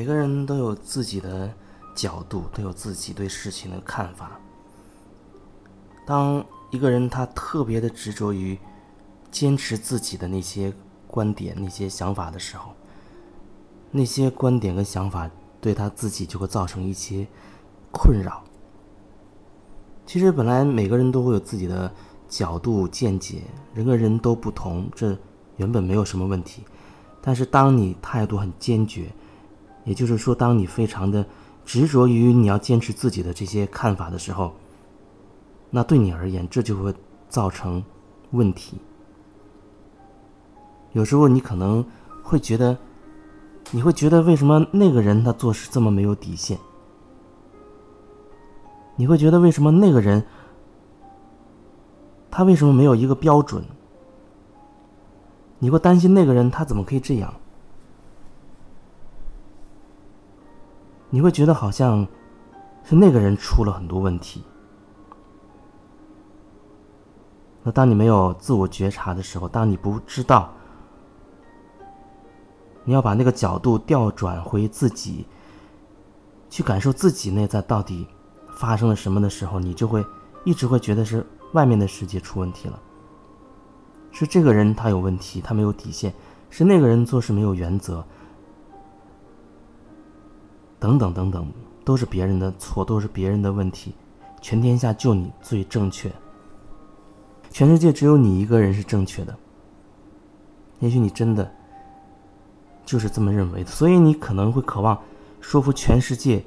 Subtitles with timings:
[0.00, 1.52] 每个人都有自己的
[1.94, 4.40] 角度，都有自己对事情的看法。
[6.06, 8.58] 当一个人他特别的执着于
[9.30, 10.72] 坚持自己的那些
[11.06, 12.72] 观点、那些想法的时候，
[13.90, 17.26] 那些观点跟想法对他自己就会造成一些
[17.92, 18.42] 困扰。
[20.06, 21.92] 其实本来每个人都会有自己的
[22.26, 23.42] 角度见解，
[23.74, 25.14] 人跟人都不同，这
[25.58, 26.64] 原本没有什么问题。
[27.20, 29.12] 但是当你态度很坚决，
[29.84, 31.24] 也就是说，当你非常的
[31.64, 34.52] 执着于你要坚持自己的这些看法的时候，
[35.70, 36.94] 那对你而言，这就会
[37.28, 37.82] 造成
[38.32, 38.78] 问题。
[40.92, 41.84] 有时候你可能
[42.22, 42.76] 会觉得，
[43.70, 46.58] 你会觉得为什么那个人他做事这么没有底线？
[48.96, 50.22] 你会觉得为什么那个人
[52.30, 53.64] 他为什么没有一个标准？
[55.58, 57.32] 你会担心那个人他怎么可以这样？
[61.10, 62.06] 你会觉得好像
[62.84, 64.44] 是那个人出了很多问题。
[67.62, 70.50] 那当你没有自我觉察的时候，当你不知道
[72.84, 75.26] 你要把那个角度调转回自己，
[76.48, 78.06] 去感受自己内在到底
[78.54, 80.04] 发生了什么的时候，你就会
[80.44, 82.80] 一直会觉得是外面的世界出问题了，
[84.10, 86.14] 是这个人他有问题，他没有底线，
[86.48, 88.02] 是那个人做事没有原则，
[90.80, 91.46] 等等等等，
[91.84, 93.94] 都是别人的错，都是别人的问题，
[94.40, 96.10] 全天下就你最正确。
[97.50, 99.36] 全世界只有你一个人是正确的，
[100.78, 101.52] 也许你真的
[102.86, 104.98] 就是这么认为的，所以你可能会渴望
[105.40, 106.42] 说服全世界。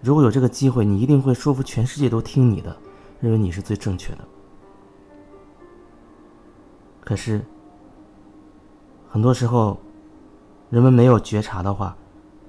[0.00, 2.76] 如果有这个机会，你一定会说服全世界都听你的，
[3.20, 4.24] 认为你是最正确的。
[7.04, 7.44] 可是
[9.08, 9.78] 很多时候，
[10.70, 11.96] 人们没有觉察的话，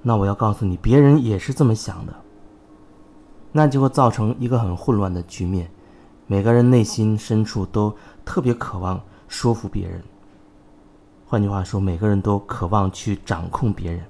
[0.06, 2.14] 那我要告诉你，别人也是这么想的，
[3.50, 5.70] 那就会造成一个很混乱的局面。
[6.26, 10.02] 每个人内心深处都特别渴望说服别人。
[11.24, 14.02] 换句话说，每个人都渴望去掌控别人，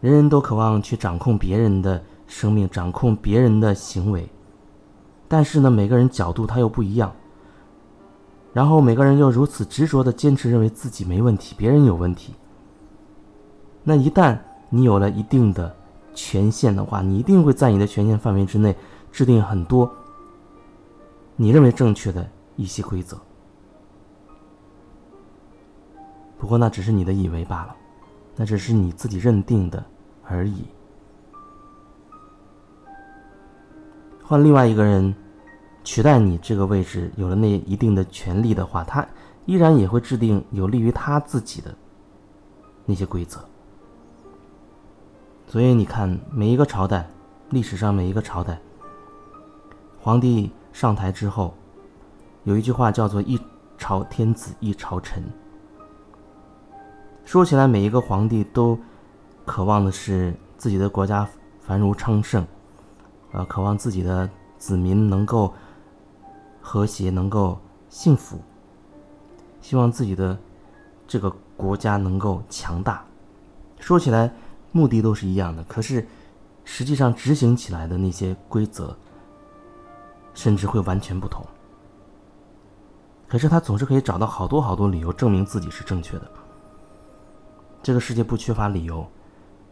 [0.00, 4.28] 人人都渴望去掌控别人的生命，掌控别人的行为。
[5.28, 7.14] 但是呢，每个人角度他又不一样。
[8.52, 12.34] 然后每个人又如此执着的坚持认为自己没问题，别人有问题。
[13.88, 14.36] 那一旦
[14.68, 15.72] 你有了一定的
[16.12, 18.76] 权限的话，你一定会在你的权限范围之内。
[19.12, 19.90] 制定很多
[21.36, 23.16] 你认为正确的一些规则，
[26.36, 27.74] 不过那只是你的以为罢了，
[28.34, 29.82] 那只是你自己认定的
[30.22, 30.64] 而已。
[34.22, 35.14] 换另外一个人
[35.82, 39.06] 取代你这个位置，有了那一定的权利的话，他
[39.46, 41.74] 依然也会制定有利于他自己的
[42.84, 43.40] 那些规则。
[45.48, 47.08] 所以你看，每一个朝代，
[47.50, 48.58] 历史上每一个朝代。
[50.00, 51.54] 皇帝上台之后，
[52.42, 53.40] 有一句话叫做“一
[53.78, 55.22] 朝天子一朝臣”。
[57.24, 58.76] 说起来，每一个皇帝都
[59.44, 61.28] 渴望的是自己的国家
[61.60, 62.44] 繁荣昌盛，
[63.30, 64.28] 呃，渴望自己的
[64.58, 65.54] 子民能够
[66.60, 67.58] 和谐，能够
[67.88, 68.40] 幸福，
[69.60, 70.36] 希望自己的
[71.06, 73.04] 这个国家能够强大。
[73.78, 74.32] 说起来，
[74.76, 76.06] 目的都是一样的，可是
[76.64, 78.94] 实际上执行起来的那些规则。
[80.36, 81.42] 甚至会完全不同。
[83.26, 86.30] 可是他总是可以找到好多好多理由证明自己是正确的。
[87.82, 89.10] 这个世界不缺乏理由，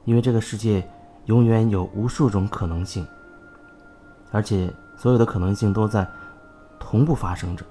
[0.07, 0.83] 因为这个世界
[1.27, 3.07] 永远有无数种可能性，
[4.33, 6.09] 而且所有的可能性都在
[6.81, 7.63] 同步发生着。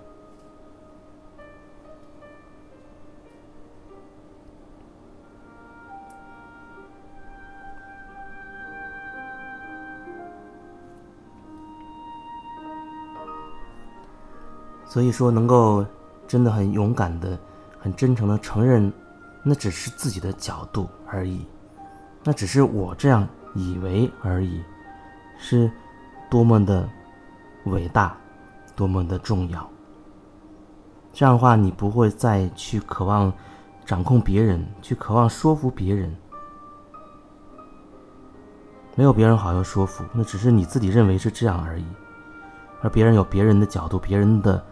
[14.94, 15.84] 所以说，能够
[16.28, 17.36] 真的很勇敢的、
[17.80, 18.94] 很真诚的承认，
[19.42, 21.48] 那只是自己的角度而已，
[22.24, 24.62] 那只是我这样以为而已，
[25.40, 25.72] 是
[26.30, 26.88] 多么的
[27.66, 28.16] 伟大，
[28.76, 29.68] 多么的重要。
[31.12, 33.34] 这样的话，你不会再去渴望
[33.86, 36.16] 掌控别人，去渴望说服别人。
[38.94, 41.86] 没有别人好要说服，那只是你自己认为是这样而已，
[42.84, 44.64] 而别人有别人的角度，别人的。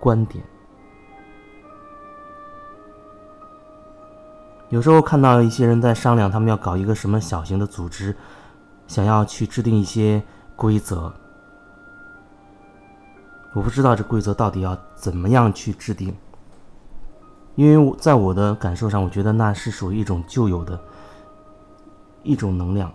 [0.00, 0.42] 观点，
[4.70, 8.16] 有时候看到一些人在商量，他们要搞一个什么小型的组织，
[8.88, 10.22] 想要去制定一些
[10.56, 11.12] 规则。
[13.52, 16.16] 我不知道这规则到底要怎么样去制定，
[17.56, 20.80] 因为在我的感受上，我觉得那是属于一种旧有的
[22.22, 22.90] 一种能量，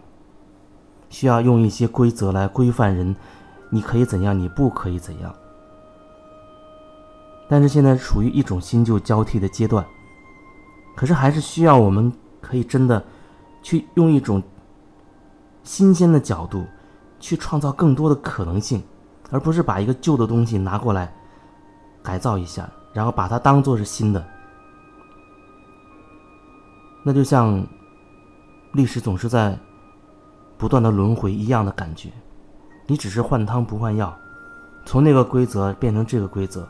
[1.09, 3.15] 需要用一些规则来规范人，
[3.69, 5.35] 你可以怎样，你不可以怎样。
[7.47, 9.85] 但是现在处于一种新旧交替的阶段，
[10.95, 12.11] 可是还是需要我们
[12.41, 13.03] 可以真的
[13.61, 14.41] 去用一种
[15.63, 16.65] 新鲜的角度
[17.19, 18.83] 去创造更多的可能性，
[19.29, 21.13] 而不是把一个旧的东西拿过来
[22.01, 24.25] 改造一下，然后把它当做是新的。
[27.03, 27.63] 那就像
[28.73, 29.55] 历史总是在
[30.57, 32.09] 不断的轮回一样的感觉，
[32.87, 34.11] 你只是换汤不换药，
[34.85, 36.67] 从那个规则变成这个规则。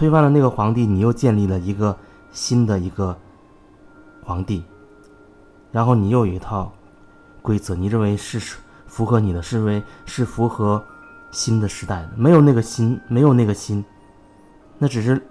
[0.00, 1.94] 推翻了那个皇帝，你又建立了一个
[2.32, 3.14] 新的一个
[4.24, 4.64] 皇帝，
[5.70, 6.72] 然后你又有一套
[7.42, 8.56] 规则，你认为是
[8.86, 10.82] 符合你的，是为是符合
[11.30, 13.84] 新的时代的，没有那个新，没有那个新，
[14.78, 15.22] 那只是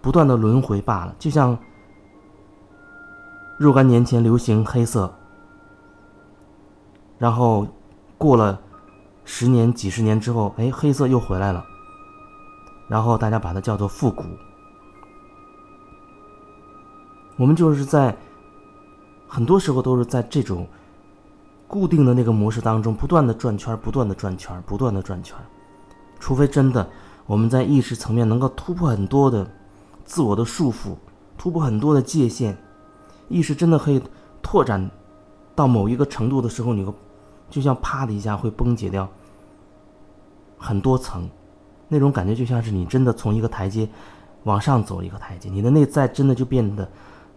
[0.00, 1.14] 不断的轮回罢了。
[1.16, 1.56] 就像
[3.56, 5.14] 若干年前流行黑色，
[7.18, 7.68] 然后
[8.18, 8.60] 过了
[9.24, 11.64] 十年、几十年之后，哎，黑色又回来了。
[12.92, 14.22] 然后大家把它叫做复古。
[17.38, 18.14] 我们就是在
[19.26, 20.68] 很多时候都是在这种
[21.66, 25.34] 固定的那个模式当中不断的转圈，不断的转圈，不断的转圈。
[26.20, 26.86] 除非真的
[27.24, 29.50] 我们在意识层面能够突破很多的
[30.04, 30.94] 自我的束缚，
[31.38, 32.54] 突破很多的界限，
[33.30, 34.02] 意识真的可以
[34.42, 34.90] 拓展
[35.54, 36.92] 到某一个程度的时候，你会
[37.48, 39.08] 就像啪的一下会崩解掉
[40.58, 41.26] 很多层。
[41.92, 43.86] 那种感觉就像是你真的从一个台阶
[44.44, 46.90] 往上走一个台阶，你的内在真的就变得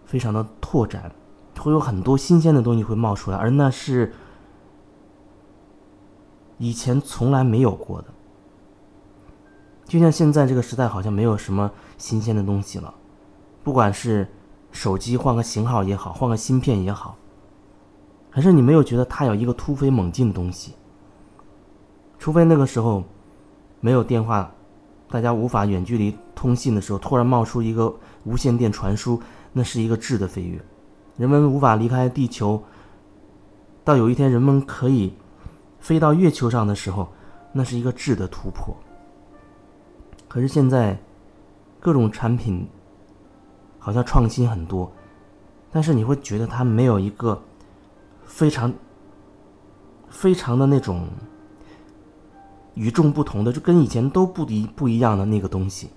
[0.05, 1.11] 非常的拓展，
[1.59, 4.13] 会有很多新鲜的东西会冒出来，而那是
[6.57, 8.07] 以前从来没有过的。
[9.83, 12.93] 就像现在这个时代好像没有什么新鲜的东西了，
[13.61, 14.25] 不管是
[14.71, 17.17] 手机换个型号也好，换个芯片也好，
[18.29, 20.75] 还是你没有觉得它有一个突飞猛进的东西，
[22.17, 23.03] 除非那个时候。
[23.85, 24.51] 没有电话，
[25.11, 29.21] 大家无法远距离通信的时候，突然冒出一个无线电传输，
[29.53, 30.59] 那是一个质的飞跃。
[31.17, 32.63] 人们无法离开地球，
[33.83, 35.13] 到有一天人们可以
[35.79, 37.07] 飞到月球上的时候，
[37.53, 38.75] 那是一个质的突破。
[40.27, 40.99] 可是现在
[41.79, 42.67] 各种产品
[43.77, 44.91] 好像创新很多，
[45.71, 47.39] 但是你会觉得它没有一个
[48.25, 48.73] 非常
[50.09, 51.07] 非常的那种。
[52.75, 55.89] 与众不同的，就跟以前都不一不一样的那个东西。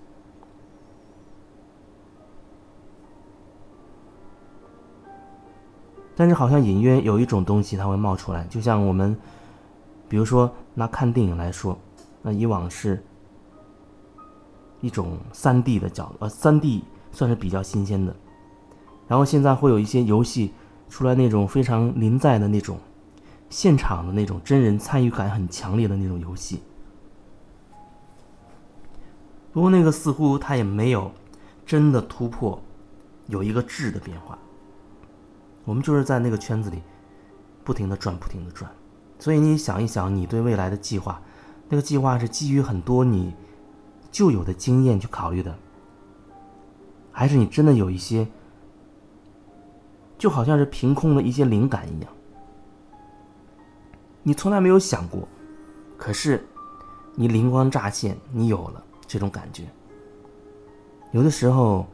[6.17, 9.17] 但是好像隐约有一种东西它会冒出来，就像我们，
[10.09, 11.79] 比如说拿看电影来说，
[12.23, 13.01] 那以往是
[14.81, 16.83] 一种三 D 的角，呃，三 D
[17.13, 18.15] 算是比较新鲜的。
[19.07, 20.53] 然后现在会有一些游戏
[20.89, 22.79] 出来，那种非常临在的那种
[23.50, 26.62] 现场的那种真人参与感很强烈的那种游戏。
[29.53, 31.11] 不过那个似乎它也没有
[31.67, 32.61] 真的突破，
[33.27, 34.39] 有一个质的变化。
[35.65, 36.83] 我们就是在那个圈子里
[37.65, 38.71] 不停的转，不停的转。
[39.19, 41.21] 所以你想一想，你对未来的计划，
[41.69, 43.35] 那个计划是基于很多你
[44.11, 45.59] 旧有的经验去考虑的，
[47.11, 48.28] 还是你真的有一些，
[50.17, 52.12] 就好像是凭空的一些灵感一样，
[54.23, 55.27] 你从来没有想过，
[55.97, 56.47] 可是
[57.15, 58.85] 你灵光乍现，你有了。
[59.11, 59.65] 这种感觉，
[61.13, 61.87] 有的时候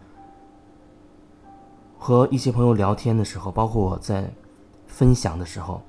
[1.96, 4.28] 和一些朋友聊天的时候，包括我在
[4.88, 5.80] 分享的时候，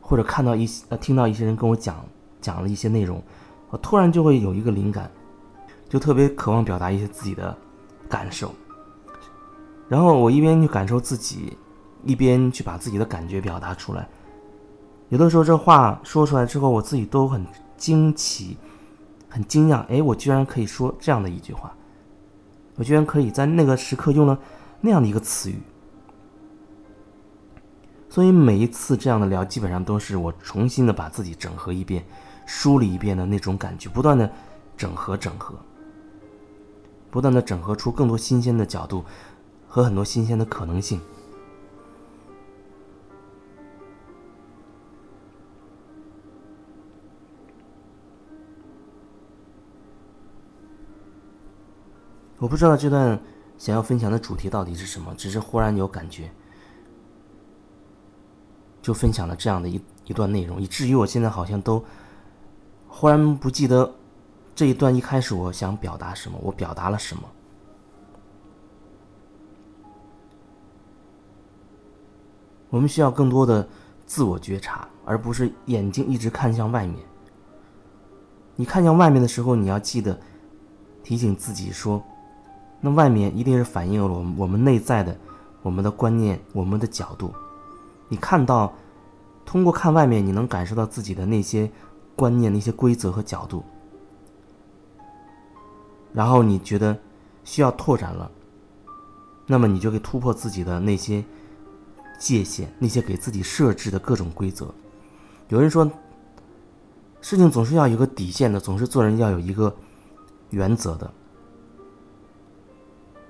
[0.00, 2.06] 或者看到一些听到一些人跟我讲
[2.40, 3.20] 讲了一些内容，
[3.70, 5.10] 我突然就会有一个灵感，
[5.88, 7.58] 就特别渴望表达一些自己的
[8.08, 8.54] 感受，
[9.88, 11.58] 然后我一边去感受自己，
[12.04, 14.08] 一边去把自己的感觉表达出来。
[15.14, 18.56] 有的时候这话说出来之后，我自己都很惊奇。
[19.28, 21.72] 很惊讶，哎，我居然可以说这样的一句话，
[22.74, 24.36] 我居然可以在那个时刻用了
[24.80, 25.60] 那样的一个词语。
[28.08, 32.04] 所以每一次这样的聊，基本上都是我重新的把自己整合一遍、
[32.44, 34.28] 梳理一遍的那种感觉，不断的
[34.76, 35.54] 整合、整合，
[37.12, 39.04] 不断的整合出更多新鲜的角度
[39.68, 41.00] 和很多新鲜的可能性。
[52.44, 53.18] 我不知道这段
[53.56, 56.30] 想要分享的主题到底是什么，只是忽然有感觉，
[58.82, 61.82] 就分享了这样的一一段内容，以至于我现在好像都
[62.86, 63.90] 忽然不记得
[64.54, 67.22] 这一段一开始我想表达什么，我表达了什么。
[72.68, 73.66] 我们需要更多的
[74.04, 77.02] 自我觉察，而不是眼睛一直看向外面。
[78.54, 80.20] 你看向外面的时候，你要记得
[81.02, 82.04] 提醒自己说，
[82.84, 85.16] 那外面一定是反映了我们我们内在的
[85.62, 87.32] 我们的观念、我们的角度。
[88.10, 88.70] 你看到，
[89.46, 91.70] 通过看外面，你能感受到自己的那些
[92.14, 93.64] 观念、那些规则和角度，
[96.12, 96.94] 然后你觉得
[97.42, 98.30] 需要拓展了，
[99.46, 101.24] 那么你就可以突破自己的那些
[102.18, 104.68] 界限，那些给自己设置的各种规则。
[105.48, 105.90] 有人说。
[107.20, 109.74] 事情总是要有个底线的，总是做人要有一个
[110.50, 111.10] 原则的。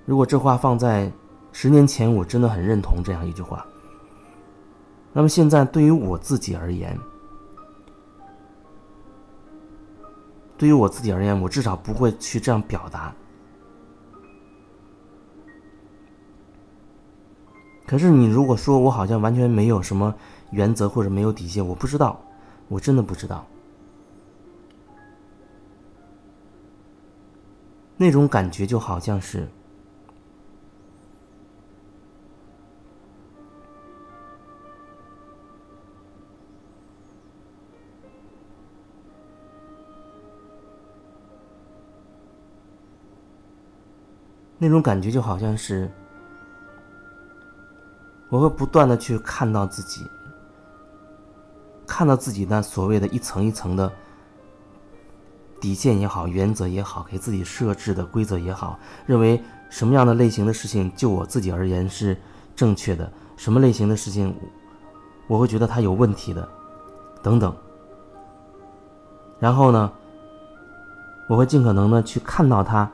[0.05, 1.11] 如果这话放在
[1.53, 3.65] 十年前，我真的很认同这样一句话。
[5.13, 6.99] 那么现在对于我自己而言，
[10.59, 13.15] 对于我自己而言，我至少不会去这样表达。
[17.87, 20.15] 可是你如果说我好像完全没有什么
[20.51, 22.21] 原则或者没有底线，我不知道，
[22.69, 23.47] 我真的不知道。
[27.97, 29.49] 那种感觉就好像是，
[44.65, 45.91] 那种感觉就好像是，
[48.31, 50.07] 我会不断的去看到自己，
[51.87, 53.93] 看到自己那所谓的一层一层的。
[55.61, 62.15] 底线也好，原则也好，给自己设置的规则也好，认为什么样的类型的事情，就我自己而言是
[62.55, 64.35] 正确的，什么类型的事情，
[65.27, 66.47] 我会觉得它有问题的，
[67.23, 67.55] 等等。
[69.39, 69.91] 然后呢，
[71.31, 72.91] 我会尽可能的去看到它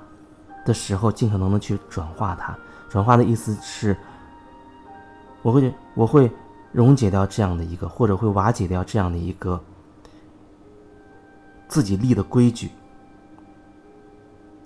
[0.71, 2.57] 的时候，尽可能的去转化它。
[2.89, 3.97] 转化的意思是，
[5.43, 6.31] 我会我会
[6.71, 9.61] 溶解掉这样的一个，或者会瓦解掉这样的一个。
[11.67, 12.69] 自己立的规矩，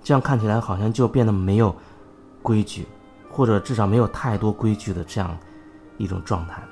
[0.03, 1.75] 这样看起来好像就变得没有
[2.43, 2.87] 规矩，
[3.31, 5.37] 或者至少没有太多规矩的这样
[5.99, 6.63] 一种状态。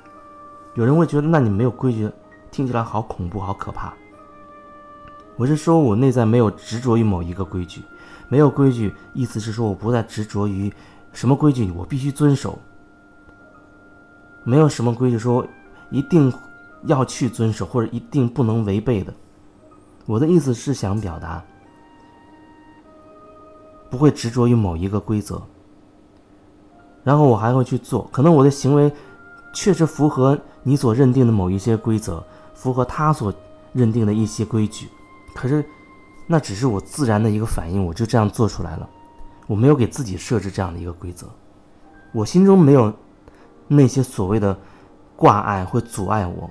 [0.75, 2.09] 有人会觉得，那你没有规矩，
[2.49, 3.93] 听起来好恐怖、好可怕。
[5.35, 7.83] 我是说我内在没有执着于某一个规矩，
[8.29, 10.71] 没有规矩，意思是说我不再执着于
[11.11, 12.57] 什么规矩我必须遵守，
[14.43, 15.45] 没有什么规矩说
[15.89, 16.33] 一定
[16.85, 19.13] 要去遵守，或者一定不能违背的。
[20.05, 21.43] 我的意思是想表达，
[23.89, 25.41] 不会执着于某一个规则，
[27.03, 28.09] 然后我还会去做。
[28.11, 28.91] 可能我的行为
[29.53, 32.21] 确实符合你所认定的某一些规则，
[32.53, 33.33] 符合他所
[33.71, 34.89] 认定的一些规矩，
[35.33, 35.63] 可是
[36.27, 38.89] 那只是我自然的一个反应，我就这样做出来了。
[39.45, 41.27] 我没有给自己设置这样的一个规则，
[42.13, 42.93] 我心中没有
[43.67, 44.57] 那些所谓的
[45.17, 46.49] 挂碍会阻碍我，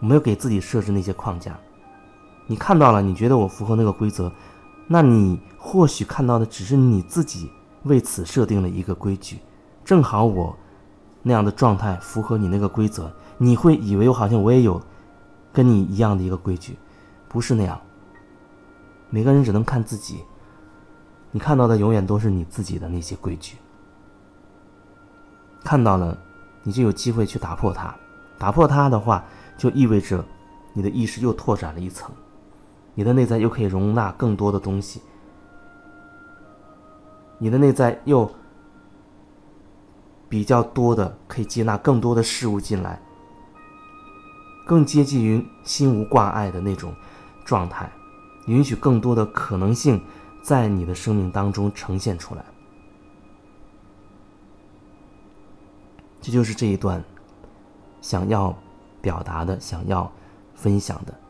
[0.00, 1.58] 我没有给自己设置那些框架。
[2.46, 4.30] 你看到了，你觉得我符合那个规则，
[4.86, 7.50] 那你或许看到的只是你自己
[7.84, 9.38] 为此设定的一个规矩，
[9.82, 10.54] 正好我
[11.22, 14.78] 那样的状态符合你那个规则，你会以为我好像我也有
[15.50, 16.76] 跟你一样的一个规矩，
[17.26, 17.80] 不是那样。
[19.14, 20.24] 每个人只能看自己，
[21.30, 23.56] 你看到的永远都是你自己的那些规矩，
[25.62, 26.18] 看到了，
[26.64, 27.94] 你就有机会去打破它，
[28.36, 29.24] 打破它的话，
[29.56, 30.24] 就意味着
[30.72, 32.10] 你的意识又拓展了一层。
[32.96, 35.00] 你的内在又可以容纳更多的东西，
[37.38, 38.28] 你的内在又
[40.28, 43.00] 比较多的可以接纳更多的事物进来，
[44.66, 46.92] 更接近于心无挂碍的那种
[47.44, 47.88] 状态，
[48.46, 50.00] 允许更多的可能性
[50.42, 52.44] 在你的生命当中呈现出来。
[56.20, 57.02] 这就是这一段
[58.00, 58.56] 想要
[59.00, 60.10] 表达的、想要
[60.54, 61.23] 分享的。